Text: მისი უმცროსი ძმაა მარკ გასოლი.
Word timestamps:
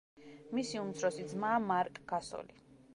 მისი 0.59 0.81
უმცროსი 0.85 1.27
ძმაა 1.35 1.63
მარკ 1.69 2.05
გასოლი. 2.15 2.63